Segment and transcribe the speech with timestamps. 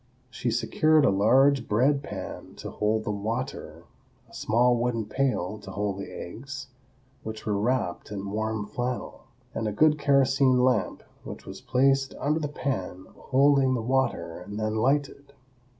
[0.31, 3.83] She secured a large bread pan to hold the water,
[4.27, 6.69] a small wooden pail to hold the eggs,
[7.21, 12.39] which were wrapped in warm flannel, and a good kerosene lamp, which was placed under
[12.39, 15.33] the pan holding the water and then lighted.